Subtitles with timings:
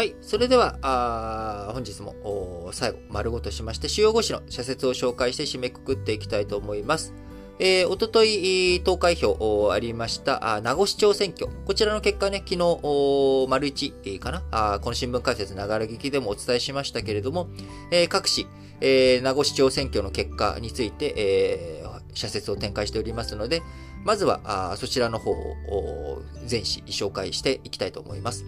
[0.00, 0.16] はい。
[0.22, 7.12] それでは、あ本日も最後、丸ごとしまして、主要5紙の社説を紹介して締めくくっていきたいと思います。
[7.58, 11.52] えー、おととい投開票ありましたあ名護市長選挙。
[11.66, 17.50] こちらの結果ね、昨日、丸一かなあこの新聞解説ながら聞きでもお伝えしましたけれども、
[17.90, 18.46] えー、各市、
[18.80, 23.60] えー、名護市長選挙の結果について、えー、社説を展開しておりますので、
[24.06, 28.46] まずはあそちらの方を全紙紹介していきたいと思います。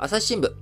[0.00, 0.52] 朝日新聞、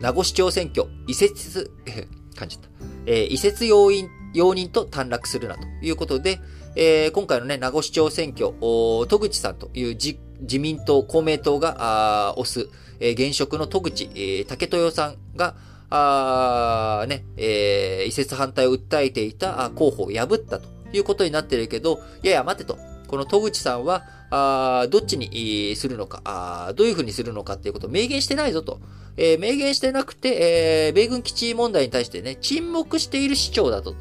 [0.00, 1.72] 名護市長選挙、移設、
[2.38, 2.68] 感じた。
[3.04, 6.38] えー、移設要因、容認と短絡するなということで、
[6.76, 12.68] えー、今回のね、名護市長選挙、お戸口さんという自自民党、公明党があ推す、
[13.00, 15.56] えー、現職の戸口、えー、竹豊さんが、
[15.90, 22.78] あね、えー、移設反対を訴えていた候補を破ったということになってるけど、いやいや待てと。
[23.06, 28.80] この戸口さんは、あどっちにするのかあ、どういうふうにするのかっていうことを明言してないぞと。
[29.16, 33.94] えー、明言してなくて、えー、米軍基地問題に対してね、沈黙している市長だと。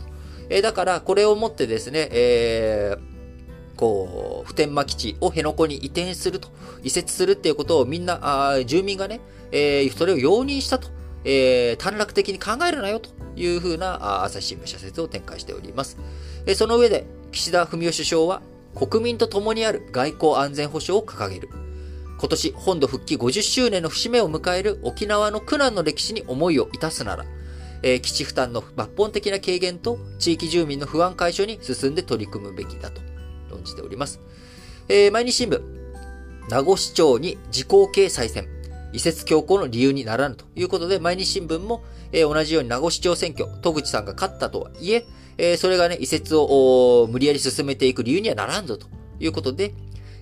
[0.49, 6.49] えー、だから、これをもってですね、えー、こう、普天間基地を辺野古に移転すると、
[6.83, 10.89] 移設するっていうことをみんな、あ住民がね、えー、それを容認したと、
[11.23, 15.97] えー、短絡的に考えるなよというふうなあ朝日新聞社説を展開しております。
[16.45, 18.41] えー、その上で、岸田文雄首相は、
[18.75, 21.49] 国民と共にある外交安全保障を掲げる。
[22.17, 27.25] 今年本土復帰50周年の節目を迎える沖縄の苦難の歴史に思いをいたすなら、
[27.83, 33.01] えー、基地負担の抜本的な軽減と地域住民の不安解消に進んで取り組むべきだと
[33.49, 34.19] 論じております。
[34.87, 35.61] えー、毎日新聞、
[36.49, 38.47] 名護市長に自公系再選、
[38.93, 45.05] 移設強行の理由にならぬということで、毎日新聞も、えー、同じように名護市長選挙、戸口さんが勝ったとはいえ、
[45.37, 48.87] え、それがね、移設を無理やり進めていく理由にはならんぞと
[49.19, 49.73] いうことで、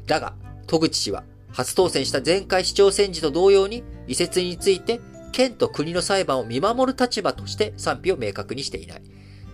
[0.07, 0.35] だが、
[0.67, 4.99] 戸口氏は初当選した前回市長選時と同様に、移設について
[5.31, 9.01] 県と国の裁判を見守る立場として賛否を明確にしていない。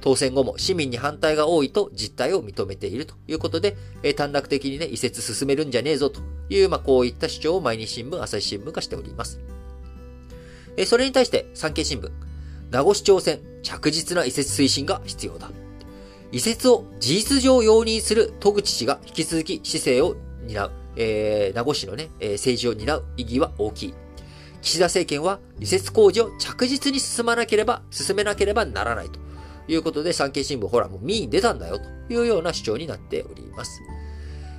[0.02, 9.40] 当選後も市民に反対が多いと実態を認めているということで、えー、短絡的にね、移設進めるんじゃねえぞという、まあ、こういった主張を毎日新聞、朝日新聞がしております。
[10.78, 12.10] えー、それに対して、産経新聞、
[12.72, 15.50] 名護市長選、着実な移設推進が必要だ。
[16.32, 20.16] 移設を事実上容認する戸口氏が引き続き市政を
[20.46, 23.94] 担う、えー、名護市のね、えー、政治を担う意義は大きい。
[24.62, 29.20] 岸田政権は移設工事を着実に進まなければ、進めなければならないと
[29.68, 33.82] いうことで、産経新聞、ほら、もう民意出たんだよというような主張になっております。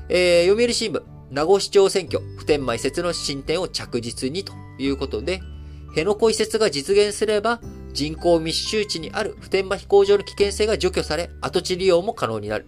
[0.09, 5.41] えー、読売新聞、名護市長選挙、普天間移設の進展を着実にということで、
[5.91, 7.61] 辺野古移設が実現すれば、
[7.93, 12.67] 人口密集地にある普天間飛行場の危険性が除去され、跡地利用も可能になる。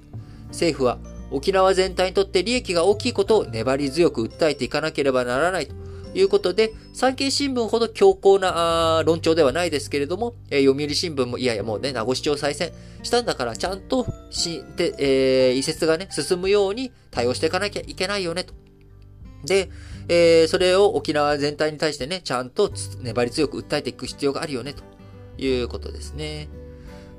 [0.48, 0.98] 政府は
[1.30, 5.74] 沖縄全体にとって利益が大きいことを粘り強く訴えていかなければならないと
[6.14, 12.72] いうことで、産経新聞ほど強硬な論調ではないですけれども、えー、読売新聞もいやいやもうね、名護市長再選
[13.02, 18.52] したんだからちゃんとし、で、えー、移設がね、進むように対応していかなきゃいけないよねと。
[19.44, 19.70] で、
[20.08, 24.84] えー、それを沖縄全体に対してね、ちゃんと粘り強く訴えていく必要があるよねと
[25.38, 26.48] いうことですね。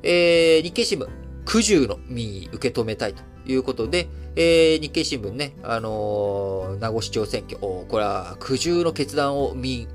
[0.03, 1.07] えー、日経新聞、
[1.45, 9.87] 苦渋の民意受け止めたいということで、えー、日経新聞ね、あのー、名護市長選挙、これは苦渋の決断を民、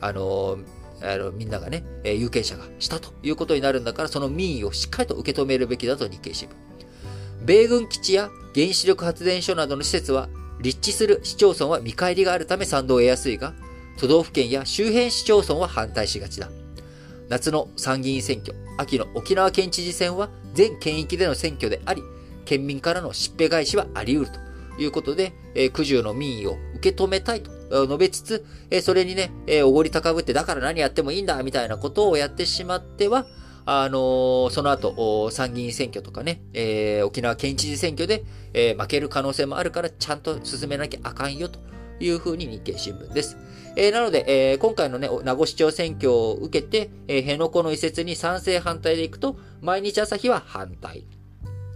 [0.00, 0.64] あのー、
[1.02, 6.52] あのみんながね、え有権者がしたということになるんだから、その民意をしっかりと受け止めるべきだと日経新聞。
[7.44, 10.28] 米軍基地や原子力発電所などの施設は、
[10.60, 13.52] 立地する市町村は見返りがあるため賛同を得やすいが、
[13.98, 16.48] 都道府県や周辺市町村は反対しがちだ。
[17.28, 22.02] 夏の参議院選挙、秋の沖縄県知事選は全県域での選挙であり、
[22.44, 24.32] 県民からのしっぺ返しはあり得る
[24.76, 27.50] ということで、えー、九十の民意を受け止めたいと
[27.86, 33.26] 述べつつ、えー、それにね、えー、おごり高ぶってだから何やってもいいんだみたいなことをやってしまっては、
[33.64, 41.58] あのー、その後、参議院選挙とかね、えー、沖縄県知事選挙で、えー、負ける可能性もあるから、ちゃんと進めなきゃあかんよと。
[42.00, 43.36] いうふうに日経新聞です。
[43.76, 51.04] えー、なので、えー、今回のね、名護市長選挙を受けて、えー、辺野古の移設に賛成反対でいくと、毎日朝日は反対。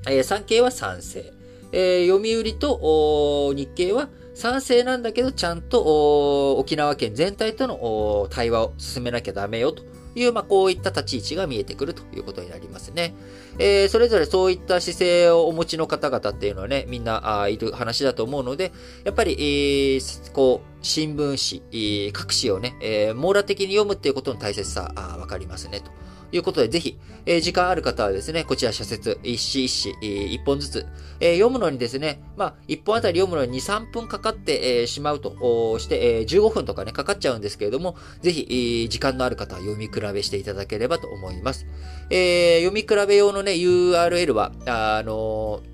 [0.09, 1.33] えー、産経は賛成。
[1.73, 9.85] えー、読売と日経は賛成なんだけど、ちゃんと沖縄県全体との対話を進めなきゃダメよと
[10.15, 13.15] いう、まあ、こういった立ち位置が見えてくるということになりますね。
[13.59, 18.73] えー、それぞれそういった姿勢をお持ちの方々っていうのはね、みんなあいる話だと思うので、
[19.05, 25.91] やっぱり、えー、こう、新聞紙、各紙をね、えー、網羅的に読むっていうことの大切さ、あわかりますね、と
[26.33, 30.87] いうことで、ぜひ、えー、時間ある方はですね、こちら社説、一詩一詩、えー、一本ずつ、
[31.21, 41.67] えー、読むのにですね、まあ、一本あたり読むのに2、3分かかって、えー、しまうとして、えー、15分とかね、かかっちゃうんですけれども、ぜひ、えー、時間のある方は読み比べしていただければと思います。
[42.11, 45.70] えー、読み比べ用のね、URL は、あのー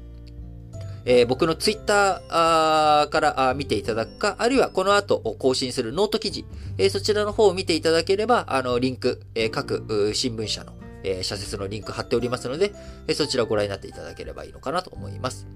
[1.08, 6.44] えー、僕のツイッターから見ていただくか、あるいはこの後更新するノート記事、
[6.78, 10.72] えー、そちらの方を見ていただければ、あの、リンク、えー、各新聞社の、
[11.04, 12.72] えー、社説のリンク貼っておりますので、
[13.06, 15.46] え、そちらをご覧になっていただければいいのかなと思います。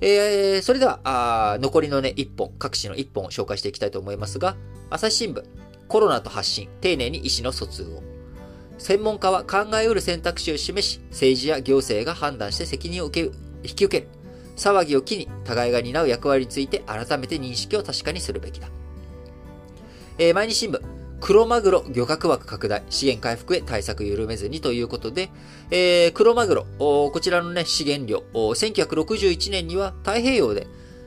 [0.00, 4.56] えー、それでは、あ残りのね、1本、各紙の1本を紹介していきたいと思いますが、
[4.88, 5.44] 朝日新聞、
[5.86, 8.02] コロナと発信、丁寧に医師の疎通を。
[8.78, 13.30] 専門家は考えうる選択肢を示し、政治や行政が判断して責任を受け
[13.62, 14.21] 引き受ける。
[14.56, 18.68] 騒ぎを機に互いが担う役割について改めて認識を確かにするべきだ。
[20.18, 20.80] えー、毎日新聞、
[21.20, 25.30] クロマグロ漁獲枠拡大、資源回復へ対策緩めずにということで、
[25.70, 30.66] えー、クロマグロ、こちらのね、資源量、1961年には太平洋で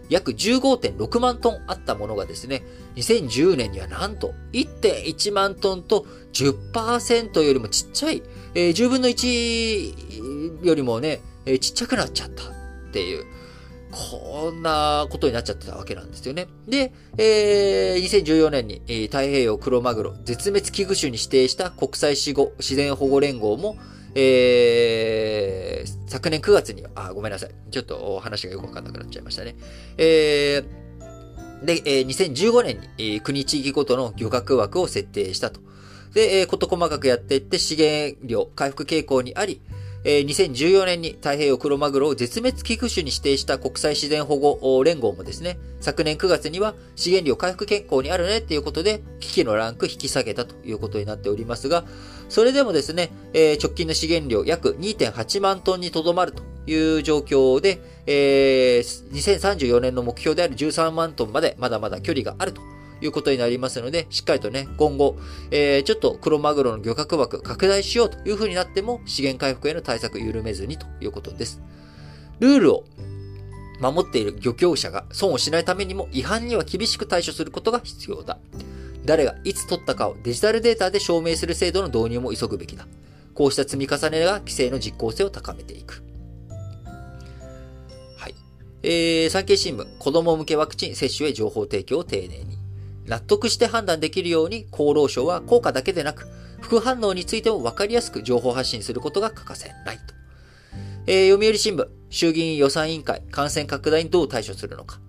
[0.10, 2.64] 約15.6万トンあったものがですね、
[2.96, 12.48] 2010年にはなんと1.1万トンと10%よりもちっちゃい、えー、10分の1よりもね、えー、ちっちゃくなっちゃったっ
[12.94, 13.26] ていう、
[13.96, 16.48] こんなことになっちゃってたわけなんですよね。
[16.68, 23.78] で、えー、2014年に、えー、太平洋クロマグロ絶滅危惧種に指定した国際死後自然保護連合も、
[24.14, 27.52] えー、昨年9月に、あ、ごめんなさい。
[27.72, 29.56] ちょっと話がよくわかんなくなっちゃいましたね。
[29.98, 35.62] えー、で、えー、2015年に、えー、国地域ごとの漁獲枠を設定したと。
[36.14, 39.62] で、えー、こと細かくやっていって資源量回復傾向にあり、
[40.06, 51.86] えー、2014年に太平洋クロマグロを絶滅危惧種に指定した国際自然保護連合もですね、昨年9月には資源量回復傾向にあるねっていうことで、危機のランク引き下げたということになっておりますが、
[52.30, 62.75] それでもですね、えー、直近の資源量約2.8万トンにとどまるという状況で、えー、2034年の目標である13万トンまでまだまだ距離があると。
[63.06, 65.18] いうことになりますので、しっかりとね、今後、
[65.52, 71.62] えー、ちょっと黒マグロの漁獲枠拡大しようという風になっても、資源回復への対策緩めずにということです。
[72.40, 72.84] ルールを
[73.80, 78.40] 守っている漁業者が損をしないためにも違反には厳しく対処することが必要だ。
[79.06, 82.88] 誰がいつ取ったかをデジタルデータで証明する制度の導入も急ぐべきだ。
[83.34, 86.04] こうした積み重ねが規制の実効性を高めていく。
[88.18, 88.36] はい。
[88.82, 92.55] えー、産経新聞、子供向けワクチン接種へ情報提供を丁寧に。
[93.06, 96.28] 納得して判断できるように厚労省は効果だけでなく、
[96.62, 100.16] 副反応についても分かりやすく情報発信することが欠かせないと。
[101.08, 105.00] えー、読売新聞、衆議院予算委員会、感染拡大にどう対処するのか。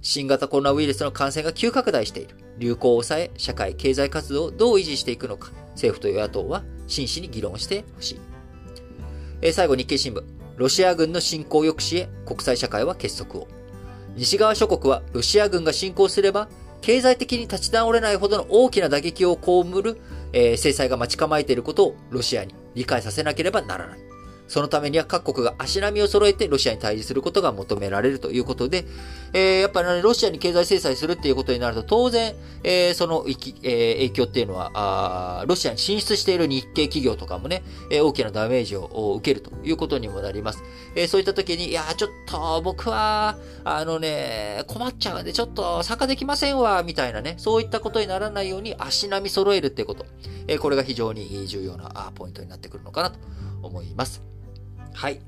[0.00, 2.36] 新型コロナウイルスの感染が急拡大している。
[2.58, 5.50] 流行を抑え、社会、経済活動をどう維持していくのか。
[5.72, 8.20] 政府と与野党は真摯に議論してほしい。
[9.42, 10.22] えー、最後、日経新聞。
[10.56, 13.48] ロシア軍の侵攻抑止へ国際社会は結束を。
[14.16, 16.48] 西側諸国はロシア軍が侵攻すれば
[16.84, 19.98] 経済的に立ち直れないほどの大きな打撃を被る、
[20.34, 23.98] えー、制裁が待ち構えていることをロシアに理解させなければならない。
[24.54, 28.84] そのためには各国が足並みを揃えてロシアに対峙することが求められるということで、
[29.32, 34.70] えー、やっぱり、ね、ロシアに経済制裁するっていうことになると、当然、えー、その、えー、影響っていうのは
[35.40, 40.62] あ、ロシアに進出している日系企業とかもね、えー、大きなダメージを受けるということにもなります。
[40.94, 50.06] えー、そういった時に、いや、ちょっと僕は、あのね、困っちゃうんで、ちょっと参加できませんわ、みたいなね、そういったことにならないように足並み揃えるっていうこと。
[50.46, 53.18] えー、これが非常に重要なポイントになってくるのかなと
[53.64, 54.33] 思います。
[54.94, 55.20] はい。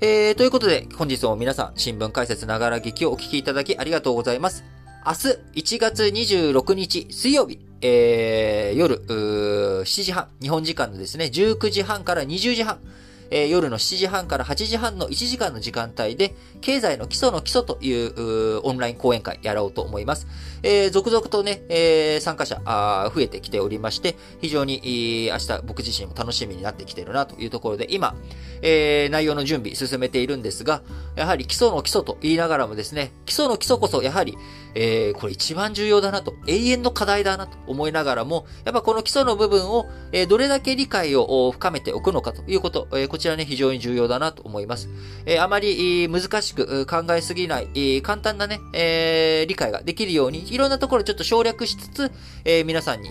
[0.00, 4.64] えー、ということで、本日も皆さん、新聞解説ながら劇をお聞きいただきありがとうございます。
[5.06, 12.80] 明日、1月26日、水曜日、えー、夜、7時半、日本時間のですね、19時半から20時半、
[13.34, 20.28] えー、夜の7時半から8時半の1時間の時間帯で、経済の基礎の基礎というオンライン講演会やろうと思います。
[20.62, 28.14] えー、続々とね、えー、参加者あ増えてきておりまして、非常に、え、明日僕自身も楽しみになってきてるなというところで、今、
[28.62, 30.82] え、内容の準備進めているんですが、
[31.16, 34.38] やはり基礎の基礎と言いながらもですね、基礎の基礎こそやはり、
[34.74, 44.88] えー、これ一番重要だなと、永遠の課題だなと思いながらも、やっぱこの基礎の部分を、えー、どれだけ理解を深めておくのかということ、えー、こちらね、非常に重要だなと思います。
[45.26, 52.12] えー、あまり難しく考えすぎない、え簡単なね、えー、理解ができるように、いろんなところちょっと省略しつつ、
[52.44, 53.10] えー、皆さんに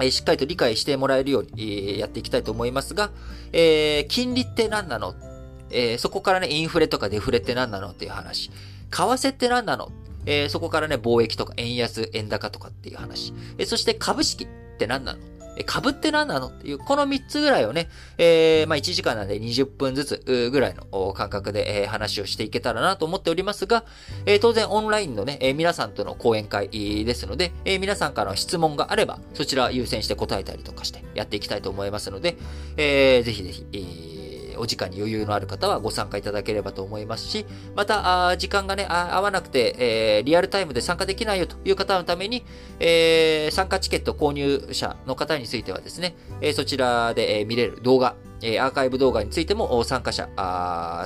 [0.00, 3.10] えしっかりと理解してもらえるように、やっていきたいと思いますが、
[3.52, 5.14] えー、金利って何なの？
[5.70, 7.90] えー、そこからね、インフレとかデフレって何なの？
[7.90, 8.50] っていう話。
[8.50, 8.52] 為
[8.90, 9.90] 替って何なの？
[10.28, 13.32] えー、そこからね、貿易とか円安、円高とかっていう話。
[13.56, 15.18] えー、そして株式って何なの？
[15.66, 23.84] 被って何なのっていう、この3つぐらいをね、えー、まあ1時間なんで20分ずつぐらいの感覚で、え、話をしていけたらなと思っておりますが、
[24.26, 26.68] えー、当然オンラインのね、え、皆さんとの講演会
[27.04, 32.36] ですので、えー、皆さんからの質問があれば、そちら優先して答えたりとかしてやっていきたいと思いますので、
[32.76, 34.17] えー、ぜひぜひ、えー
[34.58, 42.44] お時間に余裕のある方はご参加いただければと思いますし、また、時間がね、合わなくて、えー、リアルタイムで参加できないよという方のために、
[42.80, 50.28] えー、参加チケット購入者の方についてはですね、えー、そちらで、え見れる動画、えアーカイブ動画についても参加者、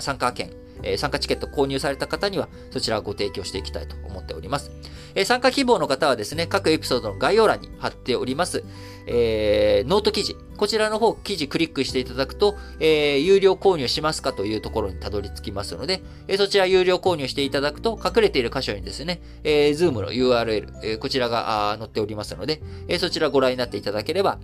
[0.01, 4.71] 参加券、え参加チケット購入された方には、そちらをご提供していきたいと思っております。
[5.15, 8.65] え参加希望の方はですね、各エピソードの概要欄に貼っております、
[9.07, 10.37] えー、ノート記事。
[10.57, 24.39] こちらの方、記事クリックしていただくと、えー、有料購入しますかというところにたどり着きますので、えー、そちら有料購入していただくと、隠れている箇所にですね、えー、Zoom の URL、え、こちらが載っておりますので、え、そちらご覧になっていただければ、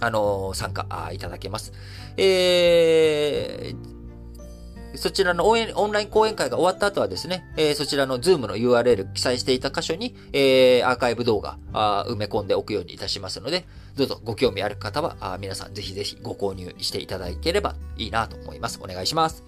[0.00, 1.72] あの、参加いただけます。
[2.16, 3.95] えー、
[4.96, 13.64] そちらの応援オンライン講演会が終わった後はですね、えー、そちらの Zoom の URL 記載していた箇所に、えー、アーカイブ動画あ埋め込んでおくようにいたしますので、
[13.96, 18.78] どうぞご興味ある方は、あ皆さんぜひぜひご購入していただければいいなと思います。
[18.82, 19.44] お願いします。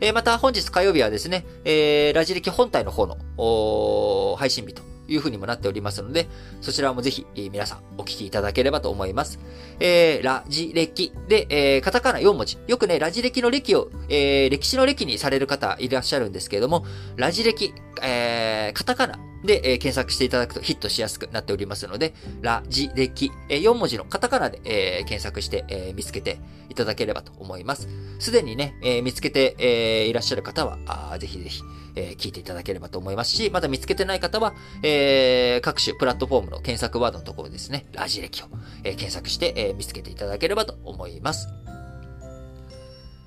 [0.00, 6.28] えー、また本日火曜日はですね、えー、ラジ歴本体の方の配信日という風にもなっておりますので、
[6.60, 9.38] そちらもぜひ、えー、皆さんお聞きいただければと思います。
[9.80, 12.58] えー、ラジ歴で、えー、カタカナ4文字。
[12.66, 16.84] よくね、ラジ歴の歴を、えー、歴史の歴にされる方いらっしゃるんですけれども、
[17.16, 27.88] ラジ歴、えー、カタカナで、えー、検索していただくとヒットしやすくなっておりますので、ラジ歴、えー、4文字のカタカナで、えー、検索して、えー、見つけていただければと思います。
[28.18, 31.62] すでにね、えー、見つけて、えー、いらっしゃる方は、あぜひぜひ、
[31.96, 38.46] えー、聞いていただければと思いますし、まだ見つけてない方は、えー、各種プラットフォームの検索ワードのところですね、ラジ歴を、
[38.84, 41.48] えー、検索して、えー、見つけていただければと思います。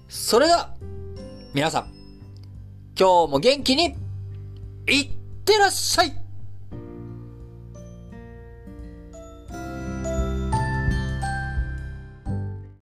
[0.07, 0.73] それでは、
[1.53, 1.91] 皆さん、
[2.97, 3.95] 今日も元気に、
[4.87, 6.22] いってらっしゃい。